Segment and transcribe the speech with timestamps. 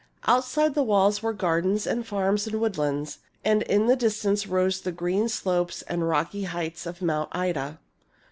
[0.25, 4.91] Outside the walls were gardens and farms and woodlands; and in the distance rose the
[4.91, 7.77] green slopes and rocky heights of Mount Ida.